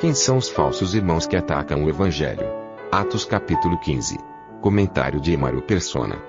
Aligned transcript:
Quem 0.00 0.14
são 0.14 0.36
os 0.36 0.48
falsos 0.48 0.94
irmãos 0.94 1.26
que 1.26 1.34
atacam 1.34 1.82
o 1.82 1.88
Evangelho? 1.88 2.46
Atos 2.88 3.24
capítulo 3.24 3.76
15. 3.80 4.16
Comentário 4.60 5.20
de 5.20 5.32
Emaro 5.32 5.60
Persona. 5.60 6.22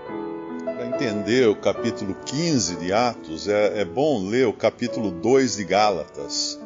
Para 0.66 0.88
entender 0.88 1.48
o 1.48 1.56
capítulo 1.56 2.16
15 2.26 2.78
de 2.78 2.92
Atos, 2.92 3.48
é, 3.48 3.82
é 3.82 3.86
bom 3.86 4.28
ler 4.28 4.48
o 4.48 4.54
capítulo 4.54 5.12
2 5.12 5.58
de 5.58 5.66
Gálatas, 5.66 6.60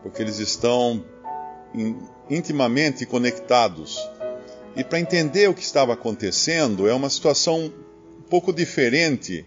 porque 0.00 0.22
eles 0.22 0.38
estão 0.38 1.04
in, 1.74 1.96
intimamente 2.30 3.04
conectados. 3.04 3.98
E 4.76 4.84
para 4.84 5.00
entender 5.00 5.50
o 5.50 5.54
que 5.54 5.64
estava 5.64 5.94
acontecendo, 5.94 6.88
é 6.88 6.94
uma 6.94 7.10
situação 7.10 7.64
um 8.16 8.22
pouco 8.30 8.52
diferente 8.52 9.44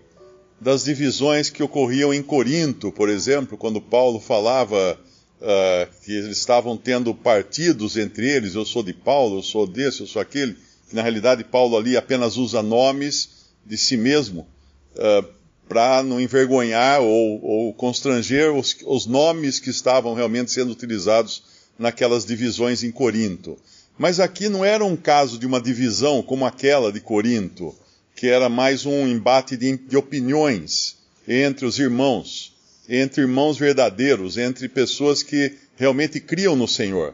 das 0.59 0.83
divisões 0.83 1.49
que 1.49 1.63
ocorriam 1.63 2.13
em 2.13 2.21
Corinto, 2.21 2.91
por 2.91 3.07
exemplo, 3.07 3.57
quando 3.57 3.79
Paulo 3.79 4.19
falava 4.19 4.99
uh, 5.41 5.89
que 6.03 6.13
eles 6.13 6.37
estavam 6.37 6.77
tendo 6.77 7.13
partidos 7.13 7.97
entre 7.97 8.29
eles, 8.29 8.55
eu 8.55 8.65
sou 8.65 8.83
de 8.83 8.93
Paulo, 8.93 9.39
eu 9.39 9.43
sou 9.43 9.67
desse, 9.67 10.01
eu 10.01 10.07
sou 10.07 10.21
aquele, 10.21 10.55
que 10.87 10.95
na 10.95 11.01
realidade 11.01 11.43
Paulo 11.43 11.75
ali 11.75 11.97
apenas 11.97 12.37
usa 12.37 12.61
nomes 12.61 13.29
de 13.65 13.77
si 13.77 13.97
mesmo 13.97 14.47
uh, 14.95 15.27
para 15.67 16.03
não 16.03 16.19
envergonhar 16.19 17.01
ou, 17.01 17.43
ou 17.43 17.73
constranger 17.73 18.53
os, 18.53 18.75
os 18.85 19.05
nomes 19.05 19.59
que 19.59 19.69
estavam 19.69 20.13
realmente 20.13 20.51
sendo 20.51 20.71
utilizados 20.71 21.43
naquelas 21.79 22.25
divisões 22.25 22.83
em 22.83 22.91
Corinto. 22.91 23.57
Mas 23.97 24.19
aqui 24.19 24.49
não 24.49 24.65
era 24.65 24.83
um 24.83 24.95
caso 24.95 25.37
de 25.37 25.45
uma 25.45 25.61
divisão 25.61 26.21
como 26.21 26.45
aquela 26.45 26.91
de 26.91 26.99
Corinto, 26.99 27.75
que 28.15 28.27
era 28.27 28.49
mais 28.49 28.85
um 28.85 29.07
embate 29.07 29.55
de, 29.55 29.77
de 29.77 29.97
opiniões 29.97 30.97
entre 31.27 31.65
os 31.65 31.79
irmãos 31.79 32.50
entre 32.93 33.21
irmãos 33.21 33.57
verdadeiros, 33.57 34.37
entre 34.37 34.67
pessoas 34.67 35.23
que 35.23 35.57
realmente 35.77 36.19
criam 36.19 36.57
no 36.57 36.67
Senhor. 36.67 37.13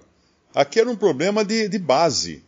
Aqui 0.56 0.80
era 0.80 0.90
um 0.90 0.96
problema 0.96 1.46
de, 1.46 1.70
de 1.70 1.78
base 1.78 2.42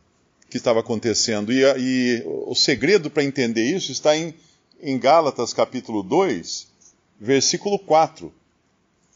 que 0.49 0.57
estava 0.57 0.79
acontecendo. 0.79 1.53
E, 1.53 1.61
e 1.77 2.23
o 2.25 2.55
segredo 2.55 3.07
para 3.07 3.23
entender 3.23 3.63
isso 3.63 3.91
está 3.91 4.17
em, 4.17 4.33
em 4.81 4.97
Gálatas 4.97 5.53
capítulo 5.53 6.01
2, 6.01 6.67
versículo 7.21 7.77
4. 7.77 8.33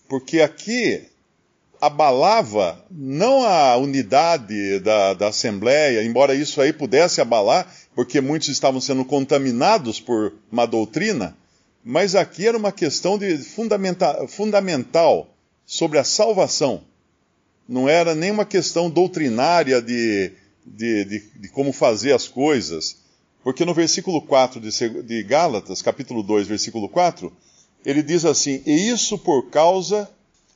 Porque 0.07 0.41
aqui 0.41 1.07
abalava 1.81 2.85
não 2.91 3.43
a 3.43 3.75
unidade 3.77 4.79
da, 4.81 5.15
da 5.15 5.27
Assembleia, 5.29 6.03
embora 6.03 6.35
isso 6.35 6.61
aí 6.61 6.71
pudesse 6.71 7.19
abalar, 7.19 7.67
porque 7.95 8.21
muitos 8.21 8.49
estavam 8.49 8.79
sendo 8.79 9.03
contaminados 9.03 9.99
por 9.99 10.33
uma 10.51 10.67
doutrina, 10.67 11.35
mas 11.83 12.15
aqui 12.15 12.47
era 12.47 12.57
uma 12.57 12.71
questão 12.71 13.17
de 13.17 13.37
fundamenta 13.37 14.27
fundamental 14.27 15.35
sobre 15.65 15.99
a 15.99 16.03
salvação. 16.03 16.81
Não 17.67 17.89
era 17.89 18.15
nem 18.15 18.31
uma 18.31 18.45
questão 18.45 18.89
doutrinária 18.89 19.81
de, 19.81 20.31
de, 20.65 21.05
de, 21.05 21.19
de 21.39 21.49
como 21.49 21.73
fazer 21.73 22.13
as 22.13 22.27
coisas. 22.27 22.97
Porque 23.43 23.65
no 23.65 23.73
versículo 23.73 24.21
4 24.21 24.61
de, 24.61 25.03
de 25.03 25.23
Gálatas, 25.23 25.81
capítulo 25.81 26.23
2, 26.23 26.47
versículo 26.47 26.87
4, 26.87 27.31
ele 27.85 28.01
diz 28.01 28.23
assim: 28.23 28.61
E 28.65 28.89
isso 28.89 29.17
por 29.17 29.49
causa 29.49 30.09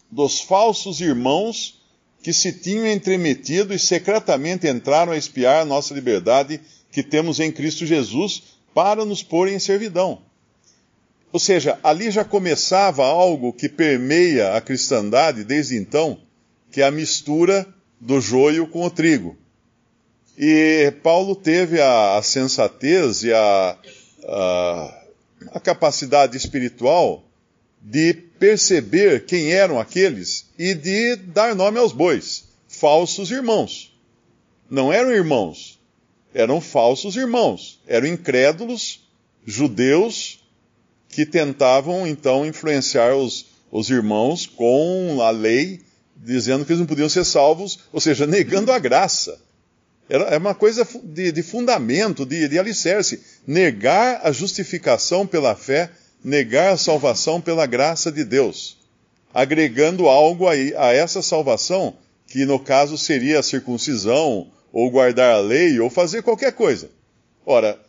dos 0.09 0.40
falsos 0.40 1.01
irmãos 1.01 1.81
que 2.24 2.31
se 2.31 2.53
tinham 2.53 2.88
entremetido 2.88 3.74
e 3.74 3.80
secretamente 3.80 4.68
entraram 4.68 5.12
a 5.12 5.18
espiar 5.18 5.62
a 5.62 5.66
nossa 5.66 5.94
liberdade 5.94 6.62
que 6.91 7.03
temos 7.03 7.40
em 7.40 7.51
Cristo 7.51 7.85
Jesus 7.85 8.44
para 8.74 9.03
nos 9.03 9.22
pôr 9.22 9.50
em 9.50 9.59
servidão. 9.59 10.26
Ou 11.38 11.40
seja, 11.40 11.78
ali 11.84 12.09
já 12.09 12.25
começava 12.25 13.06
algo 13.06 13.53
que 13.53 13.70
permeia 13.70 14.56
a 14.56 14.59
cristandade 14.59 15.44
desde 15.44 15.78
então, 15.78 16.20
que 16.72 16.81
é 16.81 16.84
a 16.84 16.90
mistura 16.90 17.64
do 18.02 18.20
joio 18.20 18.66
com 18.68 18.84
o 18.84 18.90
trigo. 18.90 19.38
E 20.36 20.92
Paulo 21.03 21.36
teve 21.36 21.80
a, 21.80 22.18
a 22.18 22.24
sensatez 22.24 23.22
e 23.22 23.31
a, 23.31 23.78
a, 24.25 25.03
a 25.52 25.59
capacidade 25.59 26.36
espiritual 26.36 27.24
de 27.84 28.16
perceber 28.16 29.25
quem 29.25 29.52
eram 29.52 29.80
aqueles 29.80 30.48
e 30.58 30.74
de 30.74 31.18
dar 31.18 31.54
nome 31.54 31.78
aos 31.78 31.92
bois, 31.92 32.46
falsos 32.68 33.30
irmãos. 33.30 33.96
Não 34.68 34.92
eram 34.92 35.12
irmãos, 35.12 35.80
eram 36.34 36.59
falsos 36.59 37.16
irmãos, 37.16 37.80
eram 37.86 38.08
incrédulos, 38.08 39.08
judeus 39.46 40.37
que 41.09 41.25
tentavam 41.25 42.06
então 42.06 42.45
influenciar 42.45 43.16
os, 43.16 43.47
os 43.72 43.90
irmãos 43.90 44.45
com 44.45 45.19
a 45.22 45.29
lei, 45.29 45.81
dizendo 46.16 46.66
que 46.66 46.72
eles 46.72 46.79
não 46.79 46.88
podiam 46.88 47.09
ser 47.09 47.23
salvos, 47.25 47.79
ou 47.91 48.00
seja, 48.00 48.25
negando 48.28 48.72
a 48.72 48.79
graça. 48.79 49.40
Era, 50.09 50.25
era 50.25 50.40
uma 50.40 50.56
coisa 50.56 50.88
de, 51.03 51.31
de 51.31 51.44
fundamento, 51.44 52.25
de, 52.25 52.47
de 52.47 52.57
alicerce. 52.57 53.22
Negar 53.45 54.22
a 54.23 54.31
justificação 54.31 55.28
pela 55.28 55.56
fé, 55.56 55.91
negar 56.23 56.73
a 56.73 56.78
salvação 56.78 57.41
pela 57.41 57.66
graça 57.66 58.12
de 58.12 58.24
Deus, 58.24 58.78
agregando 59.34 60.07
algo 60.07 60.47
a, 60.47 60.51
a 60.51 60.94
essa 60.94 61.22
salvação, 61.22 61.95
que 62.28 62.45
no 62.45 62.59
caso 62.59 62.97
seria 62.97 63.39
a 63.39 63.44
circuncisão, 63.44 64.50
ou 64.72 64.91
guardar 64.91 65.34
a 65.34 65.39
lei, 65.39 65.79
ou 65.79 65.89
fazer 65.89 66.22
qualquer 66.22 66.53
coisa. 66.53 66.89
Ora, 67.45 67.79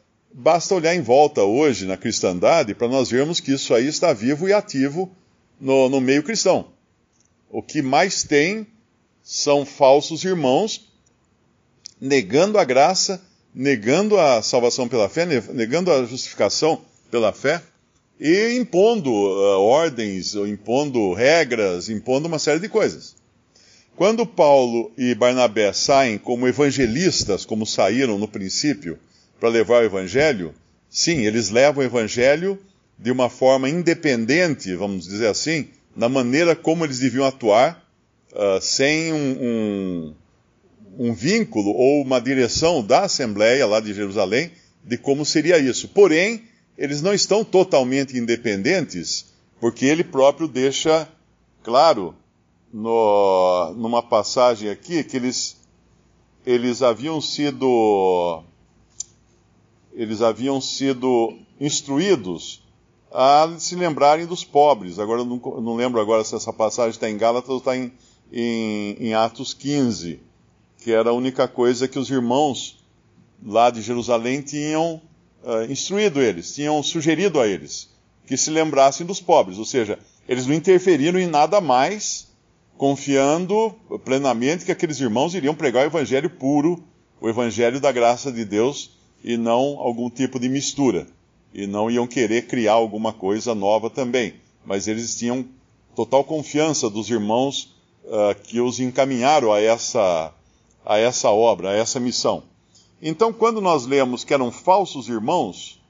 Basta 0.40 0.72
olhar 0.72 0.94
em 0.94 1.00
volta 1.00 1.42
hoje 1.42 1.84
na 1.84 1.96
cristandade 1.96 2.72
para 2.72 2.86
nós 2.86 3.10
vermos 3.10 3.40
que 3.40 3.54
isso 3.54 3.74
aí 3.74 3.88
está 3.88 4.12
vivo 4.12 4.48
e 4.48 4.52
ativo 4.52 5.10
no, 5.60 5.88
no 5.88 6.00
meio 6.00 6.22
cristão. 6.22 6.68
O 7.50 7.60
que 7.60 7.82
mais 7.82 8.22
tem 8.22 8.64
são 9.20 9.66
falsos 9.66 10.22
irmãos 10.22 10.92
negando 12.00 12.56
a 12.56 12.62
graça, 12.62 13.20
negando 13.52 14.16
a 14.16 14.40
salvação 14.40 14.86
pela 14.86 15.08
fé, 15.08 15.26
negando 15.26 15.90
a 15.90 16.04
justificação 16.04 16.82
pela 17.10 17.32
fé 17.32 17.60
e 18.20 18.56
impondo 18.60 19.10
uh, 19.10 19.58
ordens, 19.60 20.36
impondo 20.36 21.14
regras, 21.14 21.88
impondo 21.88 22.28
uma 22.28 22.38
série 22.38 22.60
de 22.60 22.68
coisas. 22.68 23.16
Quando 23.96 24.24
Paulo 24.24 24.92
e 24.96 25.16
Barnabé 25.16 25.72
saem 25.72 26.16
como 26.16 26.46
evangelistas, 26.46 27.44
como 27.44 27.66
saíram 27.66 28.16
no 28.18 28.28
princípio, 28.28 29.00
para 29.38 29.48
levar 29.48 29.82
o 29.82 29.86
evangelho, 29.86 30.54
sim, 30.88 31.24
eles 31.24 31.50
levam 31.50 31.82
o 31.82 31.86
evangelho 31.86 32.58
de 32.98 33.10
uma 33.10 33.30
forma 33.30 33.68
independente, 33.68 34.74
vamos 34.74 35.04
dizer 35.06 35.28
assim, 35.28 35.68
na 35.94 36.08
maneira 36.08 36.56
como 36.56 36.84
eles 36.84 36.98
deviam 36.98 37.24
atuar, 37.24 37.84
uh, 38.32 38.60
sem 38.60 39.12
um, 39.12 39.36
um, 39.40 40.14
um 40.98 41.14
vínculo 41.14 41.70
ou 41.70 42.02
uma 42.02 42.20
direção 42.20 42.82
da 42.82 43.02
Assembleia 43.02 43.66
lá 43.66 43.80
de 43.80 43.94
Jerusalém 43.94 44.50
de 44.84 44.96
como 44.96 45.24
seria 45.24 45.58
isso. 45.58 45.88
Porém, 45.88 46.44
eles 46.76 47.02
não 47.02 47.12
estão 47.12 47.44
totalmente 47.44 48.16
independentes, 48.16 49.26
porque 49.60 49.84
ele 49.84 50.02
próprio 50.02 50.48
deixa 50.48 51.08
claro 51.62 52.14
no, 52.72 53.74
numa 53.76 54.02
passagem 54.02 54.70
aqui 54.70 55.02
que 55.04 55.16
eles, 55.16 55.56
eles 56.46 56.82
haviam 56.82 57.20
sido 57.20 58.42
eles 59.98 60.22
haviam 60.22 60.60
sido 60.60 61.36
instruídos 61.60 62.62
a 63.10 63.52
se 63.58 63.74
lembrarem 63.74 64.26
dos 64.26 64.44
pobres. 64.44 65.00
Agora, 65.00 65.22
eu 65.22 65.24
não, 65.24 65.38
não 65.60 65.74
lembro 65.74 66.00
agora 66.00 66.22
se 66.22 66.36
essa 66.36 66.52
passagem 66.52 66.90
está 66.90 67.10
em 67.10 67.18
Gálatas 67.18 67.50
ou 67.50 67.58
está 67.58 67.76
em, 67.76 67.92
em, 68.32 68.96
em 69.00 69.14
Atos 69.14 69.52
15, 69.52 70.20
que 70.84 70.92
era 70.92 71.10
a 71.10 71.12
única 71.12 71.48
coisa 71.48 71.88
que 71.88 71.98
os 71.98 72.08
irmãos 72.10 72.78
lá 73.44 73.70
de 73.70 73.82
Jerusalém 73.82 74.40
tinham 74.40 75.02
uh, 75.42 75.68
instruído 75.68 76.22
eles, 76.22 76.54
tinham 76.54 76.80
sugerido 76.80 77.40
a 77.40 77.48
eles, 77.48 77.90
que 78.24 78.36
se 78.36 78.50
lembrassem 78.50 79.04
dos 79.04 79.20
pobres. 79.20 79.58
Ou 79.58 79.64
seja, 79.64 79.98
eles 80.28 80.46
não 80.46 80.54
interferiram 80.54 81.18
em 81.18 81.26
nada 81.26 81.60
mais, 81.60 82.28
confiando 82.76 83.74
plenamente 84.04 84.64
que 84.64 84.70
aqueles 84.70 85.00
irmãos 85.00 85.34
iriam 85.34 85.56
pregar 85.56 85.82
o 85.82 85.88
evangelho 85.88 86.30
puro, 86.30 86.84
o 87.20 87.28
evangelho 87.28 87.80
da 87.80 87.90
graça 87.90 88.30
de 88.30 88.44
Deus 88.44 88.96
e 89.22 89.36
não 89.36 89.78
algum 89.78 90.08
tipo 90.08 90.38
de 90.38 90.48
mistura. 90.48 91.06
E 91.52 91.66
não 91.66 91.90
iam 91.90 92.06
querer 92.06 92.46
criar 92.46 92.74
alguma 92.74 93.12
coisa 93.12 93.54
nova 93.54 93.88
também. 93.88 94.34
Mas 94.64 94.86
eles 94.86 95.16
tinham 95.16 95.46
total 95.94 96.22
confiança 96.22 96.88
dos 96.88 97.10
irmãos 97.10 97.74
uh, 98.04 98.34
que 98.44 98.60
os 98.60 98.78
encaminharam 98.80 99.52
a 99.52 99.60
essa, 99.60 100.32
a 100.84 100.98
essa 100.98 101.30
obra, 101.30 101.70
a 101.70 101.74
essa 101.74 101.98
missão. 101.98 102.42
Então, 103.00 103.32
quando 103.32 103.60
nós 103.60 103.86
lemos 103.86 104.24
que 104.24 104.34
eram 104.34 104.50
falsos 104.50 105.08
irmãos, 105.08 105.80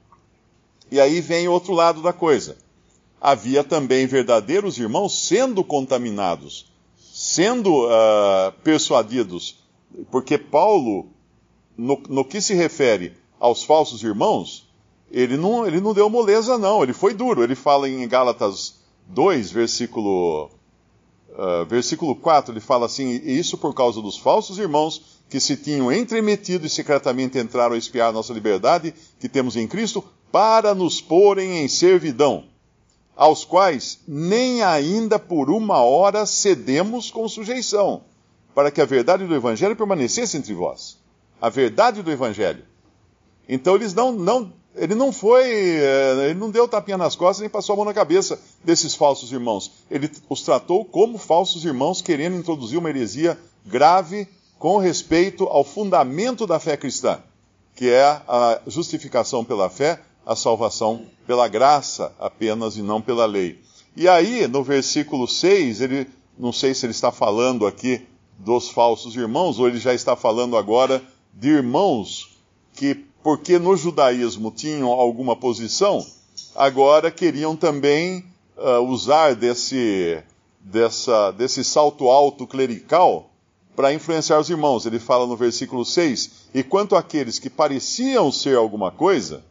e 0.91 0.99
aí 0.99 1.21
vem 1.21 1.47
outro 1.47 1.73
lado 1.73 2.01
da 2.01 2.13
coisa. 2.13 2.57
Havia 3.21 3.63
também 3.63 4.07
verdadeiros 4.07 4.77
irmãos 4.77 5.27
sendo 5.27 5.63
contaminados, 5.63 6.71
sendo 6.97 7.85
uh, 7.85 8.51
persuadidos, 8.63 9.57
porque 10.09 10.37
Paulo, 10.37 11.07
no, 11.79 11.97
no 12.09 12.25
que 12.25 12.41
se 12.41 12.53
refere 12.53 13.13
aos 13.39 13.63
falsos 13.63 14.03
irmãos, 14.03 14.69
ele 15.09 15.37
não, 15.37 15.65
ele 15.65 15.79
não 15.79 15.93
deu 15.93 16.09
moleza, 16.09 16.57
não, 16.57 16.83
ele 16.83 16.91
foi 16.91 17.13
duro. 17.13 17.41
Ele 17.41 17.55
fala 17.55 17.87
em 17.87 18.05
Gálatas 18.05 18.75
2, 19.07 19.49
versículo, 19.49 20.51
uh, 21.29 21.65
versículo 21.67 22.15
4, 22.15 22.53
ele 22.53 22.59
fala 22.59 22.85
assim: 22.85 23.09
Isso 23.23 23.57
por 23.57 23.73
causa 23.73 24.01
dos 24.01 24.17
falsos 24.17 24.59
irmãos 24.59 25.19
que 25.29 25.39
se 25.39 25.55
tinham 25.55 25.89
entremetido 25.89 26.65
e 26.65 26.69
secretamente 26.69 27.39
entraram 27.39 27.75
a 27.75 27.77
espiar 27.77 28.11
nossa 28.11 28.33
liberdade 28.33 28.93
que 29.17 29.29
temos 29.29 29.55
em 29.55 29.65
Cristo, 29.65 30.03
para 30.31 30.75
nos 30.75 30.99
porem 30.99 31.63
em 31.63 31.67
servidão, 31.69 32.43
aos 33.15 33.45
quais 33.45 33.99
nem 34.05 34.63
ainda 34.63 35.17
por 35.17 35.49
uma 35.49 35.81
hora 35.81 36.25
cedemos 36.25 37.09
com 37.09 37.27
sujeição, 37.29 38.01
para 38.53 38.69
que 38.69 38.81
a 38.81 38.85
verdade 38.85 39.25
do 39.25 39.35
Evangelho 39.35 39.77
permanecesse 39.77 40.35
entre 40.35 40.53
vós. 40.53 40.98
A 41.41 41.49
verdade 41.49 42.01
do 42.01 42.11
Evangelho. 42.11 42.65
Então 43.47 43.75
eles 43.75 43.93
não, 43.93 44.11
não 44.11 44.53
ele 44.75 44.95
não 44.95 45.11
foi, 45.11 45.43
eh, 45.43 46.29
ele 46.29 46.39
não 46.39 46.49
deu 46.49 46.67
tapinha 46.67 46.97
nas 46.97 47.15
costas 47.15 47.41
nem 47.41 47.49
passou 47.49 47.73
a 47.73 47.75
mão 47.77 47.85
na 47.85 47.93
cabeça 47.93 48.39
desses 48.63 48.95
falsos 48.95 49.31
irmãos. 49.31 49.71
Ele 49.89 50.09
os 50.29 50.41
tratou 50.41 50.85
como 50.85 51.17
falsos 51.17 51.65
irmãos, 51.65 52.01
querendo 52.01 52.37
introduzir 52.37 52.77
uma 52.77 52.89
heresia 52.89 53.37
grave 53.65 54.27
com 54.57 54.77
respeito 54.77 55.45
ao 55.45 55.63
fundamento 55.63 56.45
da 56.45 56.59
fé 56.59 56.77
cristã, 56.77 57.19
que 57.75 57.89
é 57.89 58.03
a 58.03 58.61
justificação 58.67 59.43
pela 59.43 59.69
fé, 59.69 60.01
a 60.25 60.35
salvação 60.35 61.05
pela 61.25 61.47
graça 61.47 62.13
apenas 62.19 62.77
e 62.77 62.81
não 62.81 63.01
pela 63.01 63.25
lei. 63.25 63.59
E 63.95 64.07
aí, 64.07 64.47
no 64.47 64.63
versículo 64.63 65.27
6, 65.27 65.81
ele, 65.81 66.07
não 66.37 66.53
sei 66.53 66.73
se 66.73 66.85
ele 66.85 66.91
está 66.91 67.11
falando 67.11 67.65
aqui 67.65 68.05
dos 68.37 68.69
falsos 68.69 69.15
irmãos, 69.15 69.59
ou 69.59 69.67
ele 69.67 69.79
já 69.79 69.93
está 69.93 70.15
falando 70.15 70.55
agora 70.55 71.01
de 71.33 71.49
irmãos 71.49 72.37
que 72.73 72.95
porque 73.21 73.59
no 73.59 73.75
judaísmo 73.75 74.51
tinham 74.51 74.87
alguma 74.87 75.35
posição, 75.35 76.05
agora 76.55 77.11
queriam 77.11 77.55
também 77.55 78.25
uh, 78.57 78.79
usar 78.79 79.35
desse, 79.35 80.23
dessa, 80.59 81.31
desse 81.31 81.63
salto 81.63 82.09
alto 82.09 82.47
clerical 82.47 83.29
para 83.75 83.93
influenciar 83.93 84.39
os 84.39 84.49
irmãos. 84.49 84.85
Ele 84.85 84.99
fala 84.99 85.27
no 85.27 85.35
versículo 85.35 85.85
6: 85.85 86.49
E 86.53 86.63
quanto 86.63 86.95
àqueles 86.95 87.39
que 87.39 87.49
pareciam 87.49 88.31
ser 88.31 88.55
alguma 88.57 88.91
coisa, 88.91 89.43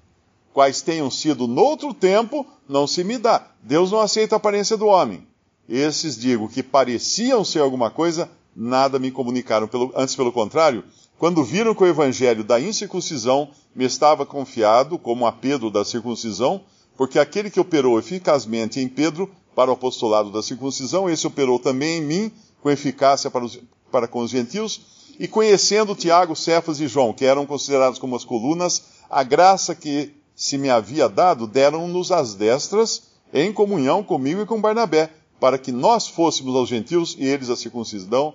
quais 0.53 0.83
tenham 0.83 1.11
sido 1.11 1.47
noutro 1.47 1.95
tempo, 1.95 2.47
não 2.69 2.87
se 2.87 3.05
me 3.05 3.19
dá. 3.19 3.47
Deus 3.63 3.91
não 3.91 4.01
aceita 4.01 4.37
a 4.37 4.39
aparência 4.39 4.77
do 4.77 4.87
homem. 4.87 5.27
Esses, 5.69 6.17
digo, 6.17 6.49
que 6.49 6.63
pareciam 6.63 7.45
ser 7.45 7.61
alguma 7.61 7.91
coisa, 7.91 8.31
nada 8.57 8.99
me 8.99 9.11
comunicaram. 9.11 9.69
Pelo, 9.69 9.93
antes, 9.95 10.17
pelo 10.17 10.33
contrário, 10.33 10.83
quando 11.19 11.43
viram 11.43 11.75
que 11.75 11.83
o 11.83 11.87
evangelho 11.87 12.45
da 12.45 12.61
incircuncisão 12.61 13.51
me 13.75 13.85
estava 13.85 14.25
confiado, 14.25 14.97
como 14.99 15.27
a 15.27 15.33
Pedro 15.33 15.71
da 15.71 15.85
circuncisão, 15.85 16.61
porque 16.97 17.19
aquele 17.19 17.51
que 17.51 17.59
operou 17.59 17.99
eficazmente 17.99 18.81
em 18.81 18.89
Pedro 18.89 19.29
para 19.55 19.71
o 19.71 19.75
apostolado 19.75 20.31
da 20.31 20.43
circuncisão, 20.43 21.11
esse 21.11 21.27
operou 21.27 21.59
também 21.59 21.99
em 21.99 22.03
mim 22.03 22.33
com 22.63 22.71
eficácia 22.71 23.31
para, 23.31 23.45
os, 23.45 23.59
para 23.91 24.07
com 24.07 24.21
os 24.21 24.31
gentios, 24.31 24.81
e 25.19 25.27
conhecendo 25.27 25.97
Tiago, 25.97 26.37
Cefas 26.37 26.79
e 26.79 26.87
João, 26.87 27.13
que 27.13 27.25
eram 27.25 27.45
considerados 27.45 27.99
como 27.99 28.15
as 28.15 28.25
colunas, 28.25 28.85
a 29.11 29.25
graça 29.25 29.75
que 29.75 30.13
se 30.37 30.57
me 30.57 30.71
havia 30.71 31.09
dado, 31.09 31.49
deram-nos 31.49 32.13
as 32.13 32.37
destras 32.37 33.09
em 33.33 33.53
comunhão 33.53 34.05
comigo 34.05 34.41
e 34.41 34.47
com 34.47 34.61
Barnabé, 34.61 35.11
para 35.41 35.59
que 35.59 35.73
nós 35.73 36.07
fôssemos 36.07 36.55
aos 36.55 36.69
gentios 36.69 37.17
e 37.19 37.25
eles 37.25 37.51
a 37.51 37.57
circuncisão, 37.57 38.35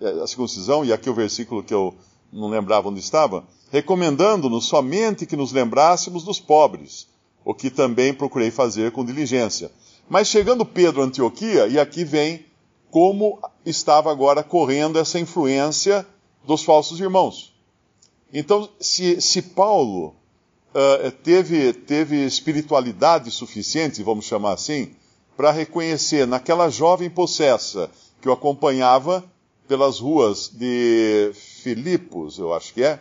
eh, 0.00 0.22
a 0.22 0.26
circuncisão, 0.26 0.82
e 0.82 0.92
aqui 0.92 1.10
o 1.10 1.14
versículo 1.14 1.62
que 1.62 1.74
eu 1.74 1.94
não 2.34 2.48
lembrava 2.48 2.88
onde 2.88 3.00
estava, 3.00 3.44
recomendando-nos 3.70 4.66
somente 4.66 5.24
que 5.24 5.36
nos 5.36 5.52
lembrássemos 5.52 6.24
dos 6.24 6.40
pobres, 6.40 7.06
o 7.44 7.54
que 7.54 7.70
também 7.70 8.12
procurei 8.12 8.50
fazer 8.50 8.90
com 8.92 9.04
diligência. 9.04 9.70
Mas 10.08 10.28
chegando 10.28 10.66
Pedro 10.66 11.00
a 11.00 11.04
Antioquia, 11.04 11.66
e 11.68 11.78
aqui 11.78 12.04
vem 12.04 12.44
como 12.90 13.38
estava 13.64 14.10
agora 14.10 14.42
correndo 14.42 14.98
essa 14.98 15.18
influência 15.18 16.06
dos 16.46 16.62
falsos 16.62 17.00
irmãos. 17.00 17.54
Então, 18.32 18.68
se, 18.80 19.20
se 19.20 19.40
Paulo 19.40 20.14
uh, 20.74 21.10
teve, 21.22 21.72
teve 21.72 22.24
espiritualidade 22.26 23.30
suficiente, 23.30 24.02
vamos 24.02 24.24
chamar 24.24 24.52
assim, 24.52 24.92
para 25.36 25.50
reconhecer 25.50 26.26
naquela 26.26 26.68
jovem 26.68 27.08
possessa 27.08 27.90
que 28.20 28.28
o 28.28 28.32
acompanhava 28.32 29.24
pelas 29.66 29.98
ruas 29.98 30.48
de 30.48 31.32
Filipos, 31.64 32.38
eu 32.38 32.52
acho 32.52 32.74
que 32.74 32.82
é, 32.82 33.00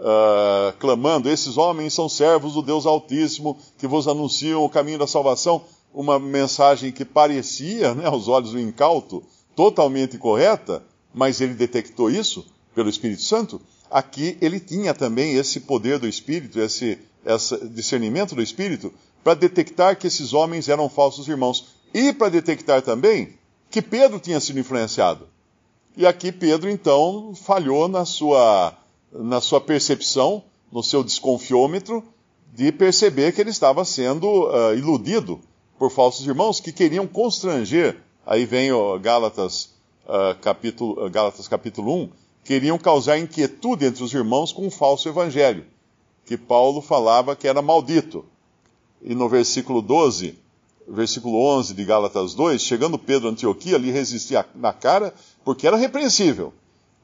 uh, 0.00 0.72
clamando: 0.78 1.28
Esses 1.28 1.58
homens 1.58 1.92
são 1.92 2.08
servos 2.08 2.54
do 2.54 2.62
Deus 2.62 2.86
Altíssimo 2.86 3.58
que 3.76 3.86
vos 3.86 4.08
anunciam 4.08 4.64
o 4.64 4.70
caminho 4.70 4.98
da 4.98 5.06
salvação. 5.06 5.62
Uma 5.92 6.18
mensagem 6.18 6.90
que 6.90 7.04
parecia, 7.04 7.94
né, 7.94 8.06
aos 8.06 8.28
olhos 8.28 8.52
do 8.52 8.58
incauto, 8.58 9.22
totalmente 9.54 10.16
correta, 10.16 10.82
mas 11.12 11.42
ele 11.42 11.52
detectou 11.52 12.10
isso 12.10 12.46
pelo 12.74 12.88
Espírito 12.88 13.20
Santo. 13.20 13.60
Aqui 13.90 14.38
ele 14.40 14.58
tinha 14.58 14.94
também 14.94 15.34
esse 15.34 15.60
poder 15.60 15.98
do 15.98 16.08
Espírito, 16.08 16.58
esse, 16.58 16.98
esse 17.26 17.68
discernimento 17.68 18.34
do 18.34 18.40
Espírito, 18.40 18.90
para 19.22 19.34
detectar 19.34 19.98
que 19.98 20.06
esses 20.06 20.32
homens 20.32 20.70
eram 20.70 20.88
falsos 20.88 21.28
irmãos. 21.28 21.66
E 21.92 22.10
para 22.10 22.30
detectar 22.30 22.80
também 22.80 23.34
que 23.70 23.82
Pedro 23.82 24.18
tinha 24.18 24.40
sido 24.40 24.58
influenciado. 24.58 25.28
E 25.94 26.06
aqui 26.06 26.32
Pedro, 26.32 26.70
então, 26.70 27.34
falhou 27.34 27.86
na 27.86 28.06
sua, 28.06 28.72
na 29.12 29.42
sua 29.42 29.60
percepção, 29.60 30.42
no 30.72 30.82
seu 30.82 31.04
desconfiômetro, 31.04 32.02
de 32.52 32.72
perceber 32.72 33.32
que 33.32 33.40
ele 33.40 33.50
estava 33.50 33.84
sendo 33.84 34.26
uh, 34.26 34.74
iludido 34.74 35.38
por 35.78 35.90
falsos 35.90 36.26
irmãos 36.26 36.60
que 36.60 36.72
queriam 36.72 37.06
constranger. 37.06 37.98
Aí 38.24 38.46
vem 38.46 38.72
o 38.72 38.98
Gálatas, 38.98 39.74
uh, 40.06 40.38
capítulo, 40.40 41.10
Gálatas 41.10 41.46
capítulo 41.46 42.04
1, 42.04 42.10
queriam 42.42 42.78
causar 42.78 43.18
inquietude 43.18 43.84
entre 43.84 44.02
os 44.02 44.14
irmãos 44.14 44.50
com 44.50 44.66
um 44.66 44.70
falso 44.70 45.08
evangelho, 45.08 45.66
que 46.24 46.38
Paulo 46.38 46.80
falava 46.80 47.36
que 47.36 47.46
era 47.46 47.60
maldito. 47.60 48.24
E 49.02 49.14
no 49.14 49.28
versículo 49.28 49.82
12, 49.82 50.38
versículo 50.88 51.38
11 51.58 51.74
de 51.74 51.84
Gálatas 51.84 52.34
2, 52.34 52.60
chegando 52.60 52.98
Pedro 52.98 53.28
a 53.28 53.30
Antioquia, 53.32 53.78
lhe 53.78 53.90
resistia 53.90 54.46
na 54.54 54.72
cara 54.72 55.14
porque 55.44 55.66
era 55.66 55.76
repreensível. 55.76 56.52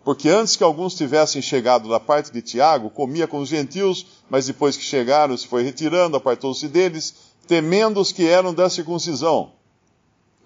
Porque 0.05 0.29
antes 0.29 0.57
que 0.57 0.65
alguns 0.65 0.95
tivessem 0.95 1.43
chegado 1.43 1.89
da 1.89 2.01
parte 2.01 2.33
de 2.33 2.41
Tiago, 2.41 2.89
comia 2.89 3.27
com 3.27 3.41
os 3.41 3.49
gentios, 3.49 4.07
mas 4.31 4.47
depois 4.47 4.77
que 4.77 4.83
chegaram 4.83 5.37
se 5.37 5.47
foi 5.47 5.63
retirando, 5.63 6.17
apartou-se 6.17 6.67
deles, 6.67 7.15
temendo 7.47 8.01
os 8.01 8.13
que 8.13 8.27
eram 8.27 8.55
da 8.55 8.71
circuncisão. 8.71 9.53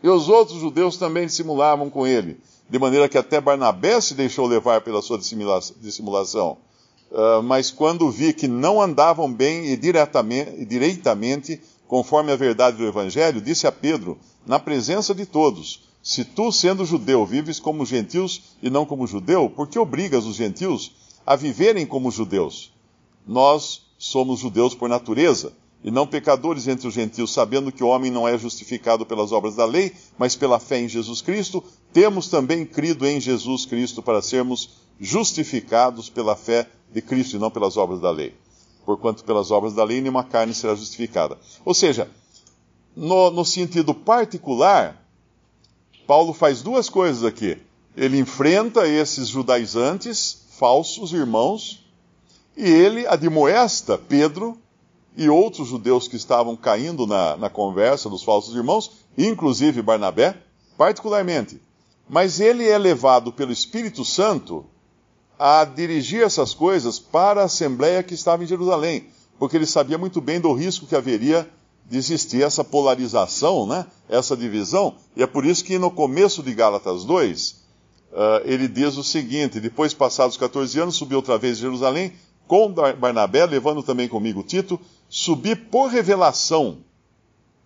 E 0.03 0.09
os 0.09 0.29
outros 0.29 0.59
judeus 0.59 0.97
também 0.97 1.27
dissimulavam 1.27 1.89
com 1.89 2.07
ele, 2.07 2.41
de 2.69 2.79
maneira 2.79 3.09
que 3.09 3.17
até 3.17 3.41
Barnabé 3.41 4.01
se 4.01 4.15
deixou 4.15 4.47
levar 4.47 4.81
pela 4.81 5.01
sua 5.01 5.19
dissimulação. 5.19 6.59
Uh, 7.13 7.43
mas 7.43 7.71
quando 7.71 8.11
vi 8.11 8.33
que 8.33 8.49
não 8.49 8.81
andavam 8.81 9.33
bem 9.33 9.67
e 9.67 9.77
diretamente, 9.77 10.51
e 10.59 10.65
direitamente, 10.65 11.61
conforme 11.93 12.33
a 12.33 12.37
verdade 12.37 12.79
do 12.79 12.87
Evangelho, 12.87 13.39
disse 13.39 13.67
a 13.67 13.71
Pedro, 13.71 14.17
na 14.47 14.59
presença 14.59 15.15
de 15.15 15.27
todos, 15.27 15.83
se 16.03 16.25
tu, 16.25 16.51
sendo 16.51 16.87
judeu, 16.87 17.27
vives 17.27 17.61
como 17.61 17.85
gentios 17.85 18.57
e 18.63 18.71
não 18.71 18.87
como 18.87 19.07
judeu, 19.07 19.51
por 19.51 19.69
que 19.69 19.79
obrigas 19.79 20.25
os 20.25 20.35
gentios 20.35 20.93
a 21.27 21.37
viverem 21.37 21.85
como 21.85 22.11
judeus? 22.11 22.73
Nós 23.27 23.83
somos 23.99 24.41
judeus 24.41 24.75
por 24.75 24.89
natureza, 24.89 25.53
e 25.85 25.91
não 25.91 26.07
pecadores 26.07 26.67
entre 26.67 26.89
os 26.89 26.95
gentios, 26.95 27.31
sabendo 27.31 27.71
que 27.71 27.85
o 27.85 27.89
homem 27.89 28.11
não 28.11 28.27
é 28.27 28.39
justificado 28.39 29.05
pelas 29.05 29.31
obras 29.31 29.57
da 29.57 29.67
lei, 29.67 29.93
mas 30.17 30.35
pela 30.35 30.59
fé 30.59 30.81
em 30.81 30.89
Jesus 30.89 31.21
Cristo, 31.21 31.63
temos 31.93 32.27
também 32.27 32.65
crido 32.65 33.07
em 33.07 33.21
Jesus 33.21 33.67
Cristo 33.67 34.01
para 34.03 34.23
sermos 34.23 34.79
justificados 34.99 36.09
pela 36.09 36.37
fé 36.37 36.67
de 36.91 37.03
Cristo 37.03 37.37
e 37.37 37.39
não 37.39 37.51
pelas 37.51 37.77
obras 37.77 38.01
da 38.01 38.11
lei. 38.11 38.35
Porquanto 38.85 39.25
pelas 39.25 39.51
obras 39.51 39.75
da 39.75 39.85
lei 39.85 40.01
nenhuma 40.01 40.25
carne 40.25 40.55
será 40.55 40.75
justificada. 40.75 41.39
Ou 41.65 41.73
seja, 41.73 42.11
no, 42.97 43.31
no 43.31 43.45
sentido 43.45 43.95
particular, 43.95 45.01
Paulo 46.07 46.33
faz 46.33 46.63
duas 46.63 46.89
coisas 46.89 47.25
aqui. 47.25 47.59
Ele 47.97 48.19
enfrenta 48.19 48.87
esses 48.87 49.29
judaizantes, 49.29 50.47
falsos 50.59 51.13
irmãos, 51.13 51.85
e 52.57 52.69
ele 52.69 53.07
admoesta 53.07 53.97
Pedro 53.97 54.59
e 55.17 55.29
outros 55.29 55.69
judeus 55.69 56.09
que 56.09 56.17
estavam 56.17 56.57
caindo 56.57 57.07
na, 57.07 57.37
na 57.37 57.51
conversa 57.51 58.09
dos 58.09 58.23
falsos 58.23 58.55
irmãos 58.55 59.03
inclusive 59.17 59.83
Barnabé, 59.83 60.37
particularmente. 60.77 61.61
Mas 62.09 62.41
ele 62.41 62.69
é 62.69 62.77
levado 62.77 63.33
pelo 63.33 63.53
Espírito 63.53 64.05
Santo 64.05 64.67
a 65.45 65.65
dirigir 65.65 66.23
essas 66.23 66.55
coisas 66.55 67.01
para 67.01 67.41
a 67.41 67.47
assembleia 67.47 68.01
que 68.05 68.15
estava 68.15 68.45
em 68.45 68.47
Jerusalém, 68.47 69.09
porque 69.41 69.57
ele 69.57 69.67
sabia 69.67 69.99
muito 69.99 70.21
bem 70.21 70.41
do 70.41 70.53
risco 70.53 70.87
que 70.87 70.95
haveria 70.95 71.51
de 71.85 71.99
existir 71.99 72.45
essa 72.45 72.63
polarização, 72.63 73.67
né? 73.67 73.85
essa 74.09 74.37
divisão, 74.37 74.95
e 75.17 75.23
é 75.25 75.27
por 75.27 75.45
isso 75.45 75.65
que 75.65 75.81
no 75.81 75.91
começo 75.91 76.45
de 76.45 76.55
Gálatas 76.55 77.05
2, 77.05 77.51
uh, 77.51 78.17
ele 78.45 78.69
diz 78.69 78.97
o 78.97 79.03
seguinte: 79.03 79.59
Depois, 79.59 79.93
passados 79.93 80.37
14 80.37 80.79
anos, 80.79 80.95
subi 80.95 81.17
outra 81.17 81.37
vez 81.37 81.59
a 81.59 81.63
Jerusalém 81.63 82.13
com 82.47 82.73
Barnabé, 82.73 83.45
levando 83.45 83.83
também 83.83 84.09
comigo 84.09 84.45
Tito, 84.45 84.81
subi 85.09 85.57
por 85.57 85.89
revelação, 85.89 86.79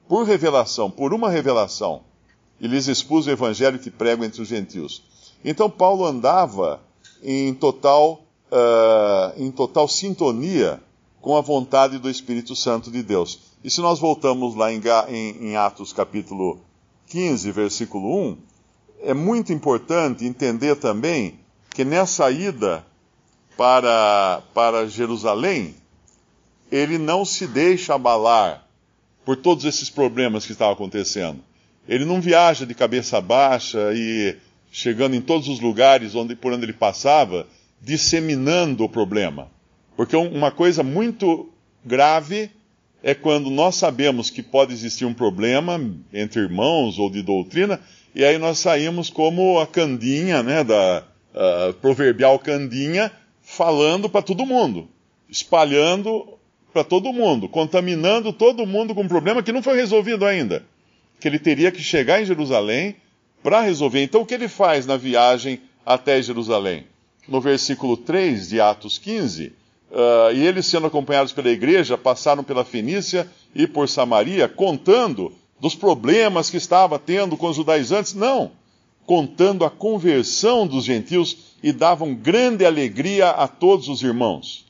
por 0.09 0.25
revelação, 0.25 0.91
por 0.91 1.13
uma 1.13 1.29
revelação, 1.29 2.05
e 2.59 2.67
lhes 2.67 2.89
expus 2.89 3.27
o 3.27 3.31
evangelho 3.31 3.79
que 3.79 3.91
prego 3.91 4.25
entre 4.25 4.41
os 4.41 4.49
gentios. 4.49 5.03
Então 5.45 5.69
Paulo 5.69 6.07
andava 6.07 6.86
em 7.23 7.55
total, 7.55 8.25
uh, 8.51 9.43
em 9.43 9.51
total 9.51 9.89
sintonia 9.89 10.81
com 11.21 11.37
a 11.37 11.41
vontade 11.41 11.99
do 11.99 12.09
Espírito 12.09 12.55
Santo 12.55 12.91
de 12.91 13.03
Deus. 13.03 13.41
E 13.65 13.71
se 13.71 13.81
nós 13.81 13.99
voltamos 13.99 14.55
lá 14.55 14.73
em, 14.73 14.81
em, 15.09 15.49
em 15.49 15.57
Atos 15.57 15.93
capítulo 15.93 16.61
15, 17.09 17.51
versículo 17.51 18.31
1, 18.31 18.39
é 19.03 19.15
muito 19.15 19.53
importante 19.53 20.25
entender 20.25 20.77
também 20.77 21.39
que 21.71 21.85
nessa 21.85 22.31
ida 22.31 22.85
para, 23.57 24.43
para 24.55 24.89
Jerusalém, 24.89 25.75
ele 26.71 26.99
não 26.99 27.25
se 27.25 27.47
deixa 27.47 27.95
abalar 27.95 28.67
por 29.25 29.37
todos 29.37 29.65
esses 29.65 29.91
problemas 29.91 30.47
que 30.47 30.53
estavam 30.53 30.75
acontecendo. 30.75 31.41
Ele 31.89 32.05
não 32.05 32.21
viaja 32.21 32.67
de 32.67 32.75
cabeça 32.75 33.21
baixa 33.21 33.93
e 33.95 34.37
chegando 34.71 35.17
em 35.17 35.21
todos 35.21 35.49
os 35.49 35.61
lugares 35.61 36.15
onde, 36.15 36.35
por 36.35 36.53
onde 36.53 36.65
ele 36.65 36.73
passava, 36.73 37.47
disseminando 37.81 38.85
o 38.85 38.89
problema. 38.89 39.51
Porque 39.97 40.17
uma 40.17 40.51
coisa 40.51 40.83
muito 40.83 41.49
grave 41.85 42.51
é 43.03 43.15
quando 43.15 43.51
nós 43.51 43.77
sabemos 43.77 44.31
que 44.31 44.43
pode 44.43 44.73
existir 44.73 45.05
um 45.05 45.15
problema 45.15 45.81
entre 46.13 46.41
irmãos 46.41 46.99
ou 46.99 47.09
de 47.11 47.23
doutrina, 47.23 47.81
e 48.15 48.25
aí 48.25 48.39
nós 48.39 48.59
saímos 48.59 49.11
como 49.11 49.59
a 49.61 49.67
candinha, 49.67 50.43
né, 50.43 50.65
da 50.65 51.05
proverbial 51.81 52.39
candinha, 52.39 53.13
falando 53.43 54.09
para 54.09 54.23
todo 54.23 54.47
mundo, 54.47 54.89
espalhando 55.29 56.37
para 56.73 56.83
todo 56.83 57.13
mundo, 57.13 57.49
contaminando 57.49 58.33
todo 58.33 58.67
mundo 58.67 58.95
com 58.95 59.03
um 59.03 59.09
problema 59.09 59.43
que 59.43 59.53
não 59.53 59.63
foi 59.63 59.77
resolvido 59.77 60.27
ainda. 60.27 60.65
Que 61.21 61.29
ele 61.29 61.39
teria 61.39 61.71
que 61.71 61.83
chegar 61.83 62.21
em 62.21 62.27
Jerusalém 62.27 62.97
para 63.47 63.61
resolver. 63.61 64.03
Então, 64.03 64.23
o 64.23 64.27
que 64.27 64.35
ele 64.35 64.49
faz 64.49 64.87
na 64.87 64.97
viagem 64.97 65.61
até 65.85 66.21
Jerusalém? 66.21 66.85
No 67.29 67.41
versículo 67.41 67.97
3 67.97 68.49
de 68.49 68.61
Atos 68.61 68.99
15, 68.99 69.53
uh, 69.89 70.35
e 70.35 70.45
eles 70.45 70.67
sendo 70.67 70.89
acompanhados 70.89 71.33
pela 71.33 71.49
igreja, 71.49 71.97
passaram 71.97 72.43
pela 72.43 72.65
Fenícia 72.65 73.31
e 73.55 73.69
por 73.69 73.89
Samaria, 73.89 74.49
contando 74.49 75.33
dos 75.61 75.77
problemas 75.77 76.51
que 76.51 76.57
estava 76.57 76.99
tendo 76.99 77.37
com 77.37 77.47
os 77.47 77.55
judaizantes. 77.55 78.15
Não, 78.15 78.51
contando 79.07 79.65
a 79.65 79.71
conversão 79.71 80.67
dos 80.67 80.83
gentios 80.83 81.55
e 81.63 81.71
davam 81.71 82.17
grande 82.17 82.67
alegria 82.67 83.31
a 83.31 83.47
todos 83.47 83.89
os 83.89 84.03
irmãos. 84.03 84.67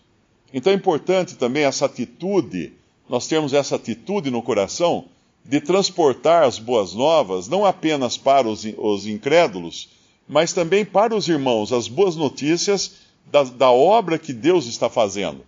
Então 0.52 0.70
é 0.70 0.76
importante 0.76 1.36
também 1.36 1.64
essa 1.64 1.86
atitude, 1.86 2.74
nós 3.08 3.26
temos 3.26 3.54
essa 3.54 3.76
atitude 3.76 4.30
no 4.30 4.42
coração 4.42 5.06
de 5.48 5.60
transportar 5.60 6.42
as 6.44 6.58
boas 6.58 6.92
novas, 6.92 7.48
não 7.48 7.64
apenas 7.64 8.16
para 8.16 8.48
os, 8.48 8.64
os 8.76 9.06
incrédulos, 9.06 9.88
mas 10.28 10.52
também 10.52 10.84
para 10.84 11.14
os 11.14 11.28
irmãos, 11.28 11.72
as 11.72 11.86
boas 11.86 12.16
notícias 12.16 12.96
da, 13.30 13.44
da 13.44 13.70
obra 13.70 14.18
que 14.18 14.32
Deus 14.32 14.66
está 14.66 14.90
fazendo. 14.90 15.44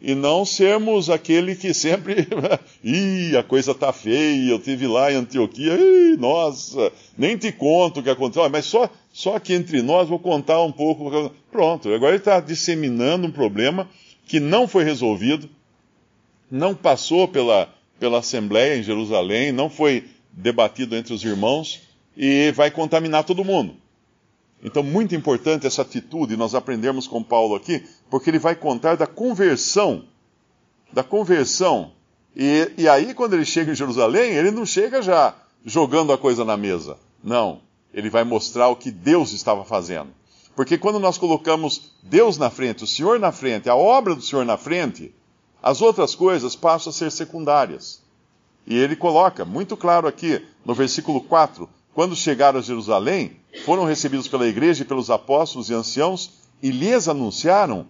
E 0.00 0.16
não 0.16 0.44
sermos 0.44 1.08
aquele 1.08 1.54
que 1.54 1.72
sempre. 1.72 2.26
Ih, 2.82 3.36
a 3.36 3.42
coisa 3.42 3.70
está 3.70 3.92
feia, 3.92 4.50
eu 4.50 4.58
tive 4.58 4.86
lá 4.86 5.12
em 5.12 5.16
Antioquia, 5.16 5.74
ih, 5.74 6.16
nossa, 6.16 6.92
nem 7.16 7.36
te 7.36 7.52
conto 7.52 8.00
o 8.00 8.02
que 8.02 8.10
aconteceu, 8.10 8.48
mas 8.50 8.64
só, 8.64 8.90
só 9.12 9.36
aqui 9.36 9.54
entre 9.54 9.80
nós 9.80 10.08
vou 10.08 10.18
contar 10.18 10.60
um 10.60 10.72
pouco. 10.72 11.32
Pronto, 11.52 11.88
agora 11.88 12.12
ele 12.12 12.18
está 12.18 12.40
disseminando 12.40 13.28
um 13.28 13.30
problema 13.30 13.88
que 14.26 14.40
não 14.40 14.66
foi 14.66 14.82
resolvido, 14.82 15.48
não 16.50 16.74
passou 16.74 17.28
pela, 17.28 17.72
pela 18.02 18.18
Assembleia 18.18 18.76
em 18.76 18.82
Jerusalém, 18.82 19.52
não 19.52 19.70
foi 19.70 20.10
debatido 20.32 20.96
entre 20.96 21.14
os 21.14 21.22
irmãos 21.22 21.82
e 22.16 22.50
vai 22.50 22.68
contaminar 22.68 23.22
todo 23.22 23.44
mundo. 23.44 23.76
Então, 24.60 24.82
muito 24.82 25.14
importante 25.14 25.68
essa 25.68 25.82
atitude, 25.82 26.36
nós 26.36 26.52
aprendemos 26.52 27.06
com 27.06 27.22
Paulo 27.22 27.54
aqui, 27.54 27.84
porque 28.10 28.28
ele 28.28 28.40
vai 28.40 28.56
contar 28.56 28.96
da 28.96 29.06
conversão. 29.06 30.04
Da 30.92 31.04
conversão. 31.04 31.92
E, 32.34 32.72
e 32.76 32.88
aí, 32.88 33.14
quando 33.14 33.34
ele 33.34 33.44
chega 33.44 33.70
em 33.70 33.76
Jerusalém, 33.76 34.32
ele 34.32 34.50
não 34.50 34.66
chega 34.66 35.00
já 35.00 35.36
jogando 35.64 36.12
a 36.12 36.18
coisa 36.18 36.44
na 36.44 36.56
mesa. 36.56 36.98
Não. 37.22 37.60
Ele 37.94 38.10
vai 38.10 38.24
mostrar 38.24 38.66
o 38.66 38.74
que 38.74 38.90
Deus 38.90 39.30
estava 39.30 39.64
fazendo. 39.64 40.08
Porque 40.56 40.76
quando 40.76 40.98
nós 40.98 41.18
colocamos 41.18 41.92
Deus 42.02 42.36
na 42.36 42.50
frente, 42.50 42.82
o 42.82 42.86
Senhor 42.86 43.20
na 43.20 43.30
frente, 43.30 43.70
a 43.70 43.76
obra 43.76 44.16
do 44.16 44.22
Senhor 44.22 44.44
na 44.44 44.56
frente, 44.56 45.14
as 45.62 45.80
outras 45.80 46.14
coisas 46.14 46.56
passam 46.56 46.90
a 46.90 46.92
ser 46.92 47.12
secundárias. 47.12 48.02
E 48.66 48.76
ele 48.76 48.96
coloca 48.96 49.44
muito 49.44 49.76
claro 49.76 50.08
aqui, 50.08 50.44
no 50.64 50.74
versículo 50.74 51.20
4, 51.20 51.68
quando 51.94 52.16
chegaram 52.16 52.58
a 52.58 52.62
Jerusalém, 52.62 53.36
foram 53.64 53.84
recebidos 53.84 54.28
pela 54.28 54.48
igreja 54.48 54.82
e 54.82 54.86
pelos 54.86 55.10
apóstolos 55.10 55.68
e 55.68 55.74
anciãos 55.74 56.30
e 56.62 56.70
lhes 56.70 57.08
anunciaram 57.08 57.86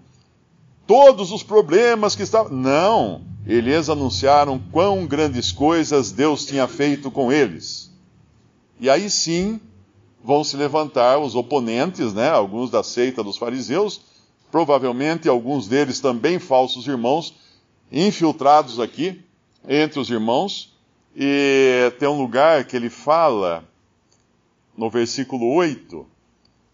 todos 0.87 1.31
os 1.31 1.43
problemas 1.43 2.17
que 2.17 2.23
estavam. 2.23 2.53
Não, 2.53 3.23
eles 3.47 3.89
anunciaram 3.89 4.61
quão 4.71 5.07
grandes 5.07 5.53
coisas 5.53 6.11
Deus 6.11 6.45
tinha 6.45 6.67
feito 6.67 7.11
com 7.11 7.33
eles. 7.33 7.91
E 8.81 8.91
aí 8.91 9.09
sim, 9.09 9.61
vão 10.25 10.43
se 10.43 10.57
levantar 10.57 11.19
os 11.19 11.35
oponentes, 11.35 12.13
né, 12.13 12.31
alguns 12.31 12.71
da 12.71 12.83
seita 12.83 13.23
dos 13.23 13.37
fariseus, 13.37 14.01
provavelmente 14.51 15.29
alguns 15.29 15.69
deles 15.69 16.01
também 16.01 16.39
falsos 16.39 16.87
irmãos, 16.87 17.35
infiltrados 17.93 18.81
aqui 18.81 19.21
entre 19.69 20.01
os 20.01 20.09
irmãos. 20.11 20.73
E 21.15 21.93
tem 21.99 22.09
um 22.09 22.19
lugar 22.19 22.65
que 22.65 22.75
ele 22.75 22.89
fala 22.89 23.63
no 24.77 24.89
versículo 24.89 25.53
8, 25.55 26.07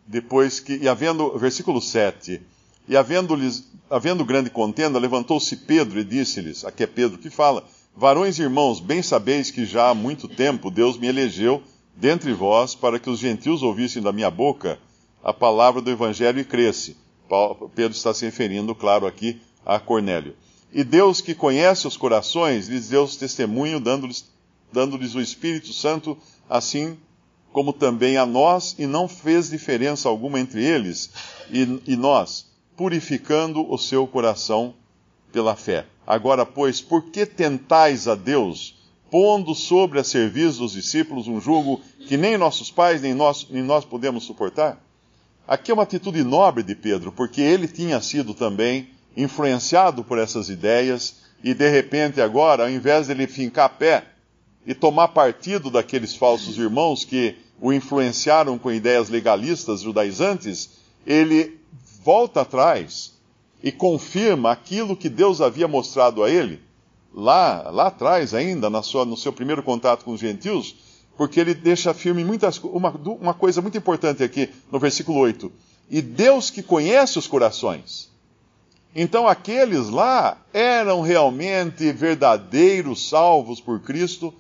depois 0.07 0.61
que, 0.61 0.77
e 0.77 0.89
havendo, 0.89 1.37
versículo 1.37 1.81
7, 1.81 2.41
e 2.89 2.97
havendo-lhes, 2.97 3.69
havendo 3.91 4.25
grande 4.25 4.49
contenda, 4.49 4.99
levantou-se 4.99 5.55
Pedro 5.57 5.99
e 5.99 6.05
disse-lhes, 6.05 6.65
aqui 6.65 6.85
é 6.85 6.87
Pedro 6.87 7.19
que 7.19 7.29
fala, 7.29 7.65
varões 7.97 8.39
e 8.39 8.43
irmãos, 8.43 8.79
bem 8.79 9.03
sabeis 9.03 9.51
que 9.51 9.67
já 9.67 9.91
há 9.91 9.95
muito 9.95 10.29
tempo 10.29 10.71
Deus 10.71 10.97
me 10.97 11.09
elegeu 11.09 11.61
dentre 11.97 12.33
vós 12.33 12.77
para 12.77 13.01
que 13.01 13.11
os 13.11 13.19
gentios 13.19 13.63
ouvissem 13.63 14.01
da 14.01 14.13
minha 14.13 14.31
boca 14.31 14.79
a 15.23 15.33
palavra 15.33 15.83
do 15.83 15.91
evangelho 15.91 16.39
e 16.39 16.45
cresce. 16.45 16.97
Pedro 17.75 17.97
está 17.97 18.15
se 18.15 18.25
referindo, 18.25 18.75
claro, 18.75 19.05
aqui 19.05 19.41
a 19.67 19.81
Cornélio. 19.81 20.35
E 20.73 20.85
Deus 20.85 21.21
que 21.21 21.35
conhece 21.35 21.87
os 21.87 21.97
corações, 21.97 22.69
lhes 22.69 22.89
deu 22.89 23.07
testemunho, 23.07 23.81
dando-lhes 23.81 24.25
dando 24.73 24.97
o 24.97 25.21
Espírito 25.21 25.73
Santo, 25.73 26.17
assim 26.49 26.99
como 27.53 27.73
também 27.73 28.17
a 28.17 28.27
nós, 28.27 28.77
e 28.79 28.87
não 28.87 29.09
fez 29.09 29.49
diferença 29.49 30.09
alguma 30.09 30.39
entre 30.39 30.63
eles 30.63 31.11
e, 31.51 31.81
e 31.87 31.97
nós, 31.97 32.47
purificando 32.77 33.71
o 33.71 33.79
seu 33.79 34.07
coração 34.07 34.75
pela 35.33 35.57
fé. 35.57 35.87
Agora, 36.07 36.45
pois, 36.45 36.81
por 36.81 37.05
que 37.05 37.27
tentais 37.27 38.07
a 38.07 38.15
Deus, 38.15 38.77
pondo 39.11 39.55
sobre 39.55 39.99
a 39.99 40.05
serviço 40.05 40.59
dos 40.59 40.73
discípulos 40.73 41.27
um 41.27 41.41
jugo 41.41 41.81
que 42.07 42.17
nem 42.17 42.37
nossos 42.37 42.71
pais 42.71 43.01
nem 43.03 43.15
nós, 43.15 43.47
nem 43.51 43.63
nós 43.63 43.85
podemos 43.85 44.25
suportar? 44.25 44.83
Aqui 45.47 45.71
é 45.71 45.75
uma 45.75 45.83
atitude 45.83 46.23
nobre 46.23 46.63
de 46.63 46.75
Pedro, 46.75 47.11
porque 47.11 47.41
ele 47.41 47.67
tinha 47.67 48.01
sido 48.03 48.35
também 48.35 48.91
influenciado 49.19 50.05
por 50.05 50.17
essas 50.17 50.49
ideias, 50.49 51.17
e 51.43 51.53
de 51.53 51.69
repente 51.69 52.21
agora, 52.21 52.63
ao 52.63 52.71
invés 52.71 53.07
de 53.07 53.13
ele 53.13 53.27
fincar 53.27 53.71
pé 53.71 54.05
e 54.65 54.73
tomar 54.75 55.09
partido 55.09 55.71
daqueles 55.71 56.15
falsos 56.15 56.57
irmãos 56.57 57.05
que 57.05 57.37
o 57.61 57.73
influenciaram 57.73 58.57
com 58.57 58.71
ideias 58.71 59.09
legalistas 59.09 59.81
judaizantes, 59.81 60.71
ele 61.05 61.59
volta 62.05 62.43
atrás 62.43 63.15
e 63.61 63.73
confirma 63.73 64.53
aquilo 64.53 64.97
que 64.97 65.09
Deus 65.09 65.41
havia 65.41 65.67
mostrado 65.67 66.23
a 66.23 66.31
ele, 66.31 66.61
lá, 67.13 67.71
lá 67.71 67.89
atrás 67.89 68.35
ainda, 68.35 68.71
na 68.71 68.83
sua, 68.83 69.05
no 69.05 69.17
seu 69.17 69.33
primeiro 69.33 69.65
contato 69.65 70.05
com 70.05 70.13
os 70.13 70.21
gentios, 70.21 70.77
porque 71.17 71.41
ele 71.41 71.55
deixa 71.55 71.93
firme 71.93 72.23
muitas, 72.25 72.59
uma, 72.59 72.91
uma 72.91 73.35
coisa 73.35 73.61
muito 73.61 73.77
importante 73.77 74.23
aqui 74.23 74.49
no 74.71 74.79
versículo 74.79 75.19
8. 75.19 75.51
E 75.91 76.01
Deus 76.01 76.51
que 76.51 76.63
conhece 76.63 77.19
os 77.19 77.27
corações. 77.27 78.09
Então 79.01 79.29
aqueles 79.29 79.91
lá 79.91 80.45
eram 80.53 81.03
realmente 81.03 81.93
verdadeiros 81.93 83.09
salvos 83.09 83.61
por 83.61 83.79
Cristo, 83.81 84.35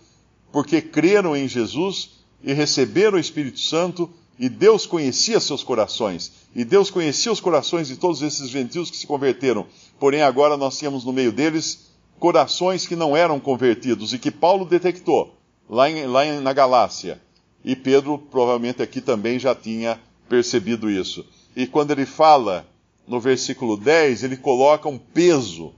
porque 0.50 0.82
creram 0.82 1.36
em 1.36 1.46
Jesus 1.46 2.24
e 2.42 2.52
receberam 2.52 3.16
o 3.16 3.20
Espírito 3.20 3.60
Santo, 3.60 4.10
e 4.36 4.48
Deus 4.48 4.84
conhecia 4.84 5.38
seus 5.38 5.62
corações. 5.62 6.32
E 6.56 6.64
Deus 6.64 6.90
conhecia 6.90 7.30
os 7.30 7.38
corações 7.38 7.86
de 7.86 7.94
todos 7.94 8.20
esses 8.20 8.50
gentios 8.50 8.90
que 8.90 8.96
se 8.96 9.06
converteram. 9.06 9.64
Porém, 9.96 10.22
agora 10.22 10.56
nós 10.56 10.76
tínhamos 10.76 11.04
no 11.04 11.12
meio 11.12 11.30
deles 11.30 11.92
corações 12.18 12.84
que 12.84 12.96
não 12.96 13.16
eram 13.16 13.38
convertidos 13.38 14.12
e 14.12 14.18
que 14.18 14.32
Paulo 14.32 14.64
detectou 14.64 15.36
lá, 15.70 15.88
em, 15.88 16.04
lá 16.04 16.26
em, 16.26 16.40
na 16.40 16.52
Galácia. 16.52 17.22
E 17.64 17.76
Pedro, 17.76 18.18
provavelmente 18.18 18.82
aqui 18.82 19.00
também 19.00 19.38
já 19.38 19.54
tinha 19.54 20.00
percebido 20.28 20.90
isso. 20.90 21.24
E 21.54 21.64
quando 21.64 21.92
ele 21.92 22.06
fala 22.06 22.66
no 23.08 23.18
versículo 23.18 23.76
10, 23.76 24.22
ele 24.22 24.36
coloca 24.36 24.88
um 24.88 24.98
peso 24.98 25.72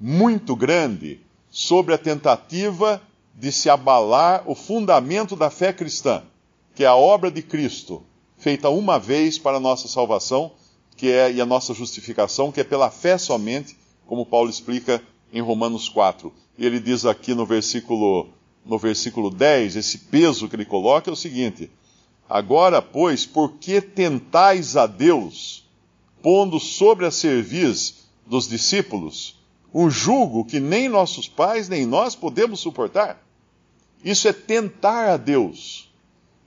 muito 0.00 0.54
grande 0.54 1.20
sobre 1.50 1.92
a 1.92 1.98
tentativa 1.98 3.02
de 3.34 3.50
se 3.50 3.68
abalar 3.68 4.44
o 4.46 4.54
fundamento 4.54 5.34
da 5.34 5.50
fé 5.50 5.72
cristã, 5.72 6.22
que 6.74 6.84
é 6.84 6.86
a 6.86 6.94
obra 6.94 7.30
de 7.30 7.42
Cristo, 7.42 8.02
feita 8.36 8.68
uma 8.68 8.98
vez 8.98 9.38
para 9.38 9.56
a 9.56 9.60
nossa 9.60 9.88
salvação, 9.88 10.52
que 10.96 11.10
é 11.10 11.32
e 11.32 11.40
a 11.40 11.46
nossa 11.46 11.74
justificação, 11.74 12.52
que 12.52 12.60
é 12.60 12.64
pela 12.64 12.90
fé 12.90 13.18
somente, 13.18 13.76
como 14.06 14.24
Paulo 14.24 14.48
explica 14.48 15.02
em 15.32 15.40
Romanos 15.40 15.88
4. 15.88 16.32
E 16.56 16.64
ele 16.64 16.80
diz 16.80 17.04
aqui 17.04 17.34
no 17.34 17.44
versículo 17.44 18.28
no 18.64 18.78
versículo 18.78 19.30
10, 19.30 19.76
esse 19.76 19.98
peso 19.98 20.48
que 20.48 20.54
ele 20.54 20.64
coloca 20.64 21.10
é 21.10 21.12
o 21.12 21.16
seguinte: 21.16 21.70
Agora, 22.28 22.82
pois, 22.82 23.24
por 23.24 23.52
que 23.54 23.80
tentais 23.80 24.76
a 24.76 24.86
Deus, 24.86 25.67
pondo 26.22 26.58
sobre 26.60 27.06
a 27.06 27.10
cerviz 27.10 28.08
dos 28.26 28.48
discípulos 28.48 29.38
um 29.72 29.90
jugo 29.90 30.44
que 30.44 30.60
nem 30.60 30.88
nossos 30.88 31.28
pais 31.28 31.68
nem 31.68 31.84
nós 31.84 32.14
podemos 32.14 32.60
suportar? 32.60 33.22
Isso 34.02 34.28
é 34.28 34.32
tentar 34.32 35.12
a 35.12 35.16
Deus. 35.16 35.90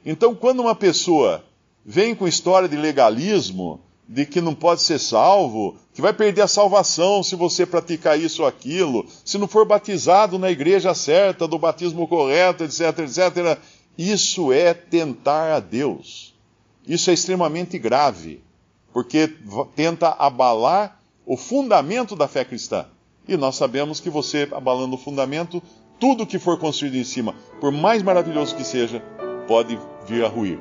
Então, 0.06 0.34
quando 0.34 0.62
uma 0.62 0.76
pessoa 0.76 1.44
vem 1.86 2.16
com 2.16 2.28
história 2.28 2.68
de 2.68 2.76
legalismo, 2.76 3.80
de 4.08 4.26
que 4.26 4.42
não 4.42 4.54
pode 4.54 4.82
ser 4.82 5.00
salvo, 5.00 5.78
que 5.94 6.02
vai 6.02 6.12
perder 6.12 6.42
a 6.42 6.48
salvação 6.48 7.24
se 7.24 7.36
você 7.36 7.66
praticar 7.66 8.20
isso 8.20 8.42
ou 8.42 8.48
aquilo, 8.48 9.06
se 9.24 9.38
não 9.38 9.48
for 9.48 9.66
batizado 9.66 10.40
na 10.40 10.50
igreja 10.50 10.94
certa, 10.94 11.48
do 11.48 11.60
batismo 11.60 12.08
correto, 12.08 12.64
etc, 12.64 13.00
etc. 13.00 13.60
Isso 13.98 14.52
é 14.52 14.74
tentar 14.74 15.56
a 15.56 15.60
Deus. 15.60 16.34
Isso 16.88 17.10
é 17.10 17.14
extremamente 17.14 17.78
grave, 17.78 18.42
porque 18.94 19.34
tenta 19.76 20.10
abalar 20.10 21.00
o 21.26 21.38
fundamento 21.38 22.16
da 22.16 22.28
fé 22.28 22.44
cristã. 22.44 22.86
E 23.28 23.38
nós 23.38 23.56
sabemos 23.56 24.00
que 24.00 24.10
você, 24.10 24.48
abalando 24.52 24.96
o 24.96 25.00
fundamento, 25.00 25.62
tudo 26.00 26.26
que 26.26 26.40
for 26.40 26.58
construído 26.58 26.96
em 26.96 27.04
cima, 27.04 27.36
por 27.60 27.72
mais 27.72 28.02
maravilhoso 28.02 28.56
que 28.56 28.64
seja, 28.64 29.02
pode 29.48 29.80
vir 30.08 30.26
a 30.26 30.28
ruir. 30.28 30.60